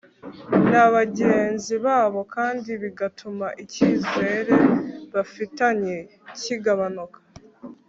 [0.71, 4.53] na bagenzi babo kandi bigatuma icyizere
[5.13, 5.95] bafitanye
[6.39, 7.19] kigabanuka